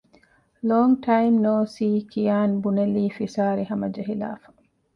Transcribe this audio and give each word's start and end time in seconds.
ލޯންގް 0.67 0.99
ޓައިމް 1.05 1.39
ނޯސީ 1.45 1.87
ކިޔާން 2.11 2.55
ބުނެލީ 2.63 3.03
ފިސާރިހަމަޖެހިލާފަ 3.17 4.47